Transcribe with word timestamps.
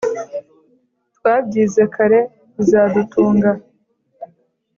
twabyize 1.15 1.83
kare 1.95 2.19
bizadutunga!» 2.55 3.51